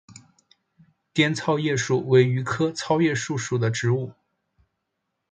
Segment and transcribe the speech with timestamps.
[1.13, 4.13] 滇糙叶树为榆科糙叶树属的植物。